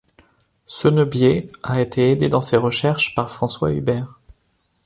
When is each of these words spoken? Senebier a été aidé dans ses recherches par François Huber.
Senebier 0.65 1.51
a 1.61 1.79
été 1.79 2.09
aidé 2.09 2.27
dans 2.27 2.41
ses 2.41 2.57
recherches 2.57 3.13
par 3.13 3.29
François 3.29 3.71
Huber. 3.71 4.05